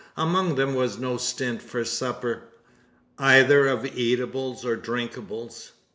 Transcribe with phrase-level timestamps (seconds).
[0.17, 2.41] Among them was no stint for supper
[3.19, 5.73] either of eatables or drinkables.